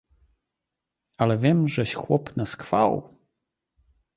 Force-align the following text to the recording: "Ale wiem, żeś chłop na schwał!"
"Ale 1.17 1.37
wiem, 1.37 1.67
żeś 1.67 1.93
chłop 1.93 2.37
na 2.37 2.45
schwał!" 2.45 3.17